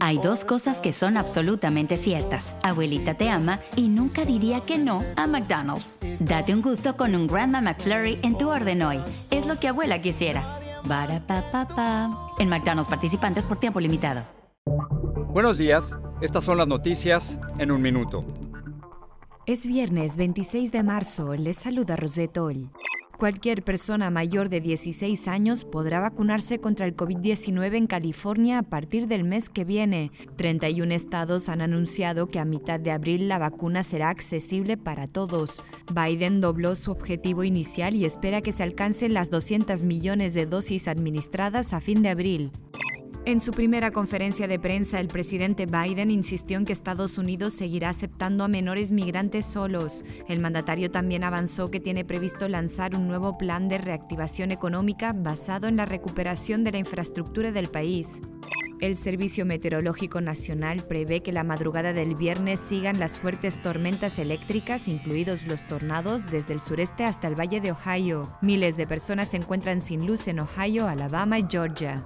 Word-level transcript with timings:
Hay 0.00 0.18
dos 0.18 0.44
cosas 0.44 0.80
que 0.80 0.92
son 0.92 1.16
absolutamente 1.16 1.96
ciertas. 1.96 2.54
Abuelita 2.62 3.14
te 3.14 3.30
ama 3.30 3.60
y 3.76 3.88
nunca 3.88 4.24
diría 4.24 4.60
que 4.60 4.78
no 4.78 5.02
a 5.16 5.26
McDonald's. 5.26 5.96
Date 6.20 6.54
un 6.54 6.62
gusto 6.62 6.96
con 6.96 7.14
un 7.14 7.26
Grandma 7.26 7.60
McFlurry 7.60 8.18
en 8.22 8.36
tu 8.36 8.50
orden 8.50 8.82
hoy. 8.82 8.98
Es 9.30 9.46
lo 9.46 9.58
que 9.58 9.68
abuela 9.68 10.00
quisiera. 10.00 10.60
Barata 10.86 11.42
En 12.38 12.48
McDonald's 12.48 12.90
participantes 12.90 13.44
por 13.44 13.58
tiempo 13.58 13.80
limitado. 13.80 14.24
Buenos 15.28 15.58
días. 15.58 15.96
Estas 16.20 16.44
son 16.44 16.58
las 16.58 16.68
noticias 16.68 17.38
en 17.58 17.72
un 17.72 17.82
minuto. 17.82 18.20
Es 19.46 19.66
viernes 19.66 20.16
26 20.16 20.72
de 20.72 20.82
marzo. 20.82 21.34
Les 21.34 21.56
saluda 21.56 21.96
Rosetol. 21.96 22.70
Cualquier 23.18 23.62
persona 23.62 24.10
mayor 24.10 24.48
de 24.48 24.60
16 24.60 25.28
años 25.28 25.64
podrá 25.64 26.00
vacunarse 26.00 26.58
contra 26.58 26.84
el 26.84 26.96
COVID-19 26.96 27.76
en 27.76 27.86
California 27.86 28.58
a 28.58 28.62
partir 28.62 29.06
del 29.06 29.22
mes 29.22 29.48
que 29.48 29.64
viene. 29.64 30.10
31 30.36 30.92
estados 30.92 31.48
han 31.48 31.60
anunciado 31.60 32.26
que 32.26 32.40
a 32.40 32.44
mitad 32.44 32.80
de 32.80 32.90
abril 32.90 33.28
la 33.28 33.38
vacuna 33.38 33.84
será 33.84 34.08
accesible 34.08 34.76
para 34.76 35.06
todos. 35.06 35.62
Biden 35.94 36.40
dobló 36.40 36.74
su 36.74 36.90
objetivo 36.90 37.44
inicial 37.44 37.94
y 37.94 38.04
espera 38.04 38.42
que 38.42 38.52
se 38.52 38.64
alcancen 38.64 39.14
las 39.14 39.30
200 39.30 39.84
millones 39.84 40.34
de 40.34 40.46
dosis 40.46 40.88
administradas 40.88 41.72
a 41.72 41.80
fin 41.80 42.02
de 42.02 42.08
abril. 42.08 42.50
En 43.26 43.40
su 43.40 43.52
primera 43.52 43.90
conferencia 43.90 44.46
de 44.46 44.58
prensa, 44.58 45.00
el 45.00 45.08
presidente 45.08 45.64
Biden 45.64 46.10
insistió 46.10 46.58
en 46.58 46.66
que 46.66 46.74
Estados 46.74 47.16
Unidos 47.16 47.54
seguirá 47.54 47.88
aceptando 47.88 48.44
a 48.44 48.48
menores 48.48 48.90
migrantes 48.90 49.46
solos. 49.46 50.04
El 50.28 50.40
mandatario 50.40 50.90
también 50.90 51.24
avanzó 51.24 51.70
que 51.70 51.80
tiene 51.80 52.04
previsto 52.04 52.48
lanzar 52.48 52.94
un 52.94 53.08
nuevo 53.08 53.38
plan 53.38 53.70
de 53.70 53.78
reactivación 53.78 54.52
económica 54.52 55.14
basado 55.16 55.68
en 55.68 55.76
la 55.76 55.86
recuperación 55.86 56.64
de 56.64 56.72
la 56.72 56.78
infraestructura 56.78 57.50
del 57.50 57.68
país. 57.68 58.20
El 58.82 58.94
Servicio 58.94 59.46
Meteorológico 59.46 60.20
Nacional 60.20 60.84
prevé 60.86 61.22
que 61.22 61.32
la 61.32 61.44
madrugada 61.44 61.94
del 61.94 62.14
viernes 62.16 62.60
sigan 62.60 63.00
las 63.00 63.16
fuertes 63.16 63.62
tormentas 63.62 64.18
eléctricas, 64.18 64.86
incluidos 64.86 65.46
los 65.46 65.66
tornados, 65.66 66.26
desde 66.30 66.52
el 66.52 66.60
sureste 66.60 67.04
hasta 67.04 67.28
el 67.28 67.40
valle 67.40 67.62
de 67.62 67.72
Ohio. 67.72 68.36
Miles 68.42 68.76
de 68.76 68.86
personas 68.86 69.30
se 69.30 69.38
encuentran 69.38 69.80
sin 69.80 70.06
luz 70.06 70.28
en 70.28 70.40
Ohio, 70.40 70.86
Alabama 70.88 71.38
y 71.38 71.46
Georgia. 71.48 72.04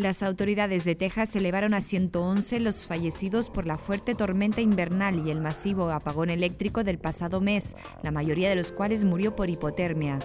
Las 0.00 0.22
autoridades 0.22 0.86
de 0.86 0.94
Texas 0.94 1.36
elevaron 1.36 1.74
a 1.74 1.82
111 1.82 2.58
los 2.60 2.86
fallecidos 2.86 3.50
por 3.50 3.66
la 3.66 3.76
fuerte 3.76 4.14
tormenta 4.14 4.62
invernal 4.62 5.26
y 5.26 5.30
el 5.30 5.42
masivo 5.42 5.90
apagón 5.90 6.30
eléctrico 6.30 6.84
del 6.84 6.98
pasado 6.98 7.42
mes, 7.42 7.76
la 8.02 8.10
mayoría 8.10 8.48
de 8.48 8.54
los 8.54 8.72
cuales 8.72 9.04
murió 9.04 9.36
por 9.36 9.50
hipotermia. 9.50 10.18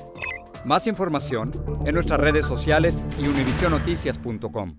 Más 0.64 0.88
información 0.88 1.52
en 1.86 1.94
nuestras 1.94 2.22
redes 2.22 2.46
sociales 2.46 3.04
y 3.20 3.28
univisionoticias.com. 3.28 4.78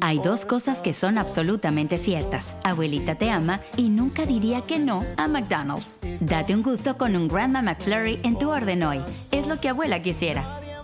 Hay 0.00 0.18
dos 0.18 0.44
cosas 0.44 0.82
que 0.82 0.94
son 0.94 1.16
absolutamente 1.16 1.96
ciertas. 1.96 2.56
Abuelita 2.64 3.14
te 3.14 3.30
ama 3.30 3.60
y 3.76 3.88
nunca 3.88 4.26
diría 4.26 4.62
que 4.62 4.80
no 4.80 5.04
a 5.16 5.28
McDonald's. 5.28 5.96
Date 6.18 6.56
un 6.56 6.64
gusto 6.64 6.98
con 6.98 7.14
un 7.14 7.28
Grandma 7.28 7.62
McFlurry 7.62 8.18
en 8.24 8.36
tu 8.36 8.50
orden 8.50 8.82
hoy. 8.82 9.00
Es 9.30 9.46
lo 9.46 9.60
que 9.60 9.68
abuela 9.68 10.02
quisiera. 10.02 10.60